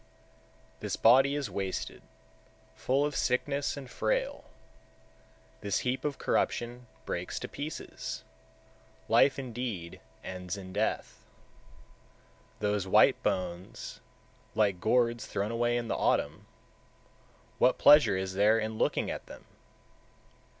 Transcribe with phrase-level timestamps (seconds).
[0.79, 0.79] 148.
[0.79, 2.01] This body is wasted,
[2.75, 4.45] full of sickness, and frail;
[5.61, 8.23] this heap of corruption breaks to pieces,
[9.07, 11.23] life indeed ends in death.
[12.61, 12.71] 149.
[12.71, 14.01] Those white bones,
[14.55, 16.47] like gourds thrown away in the autumn,
[17.59, 19.45] what pleasure is there in looking at them?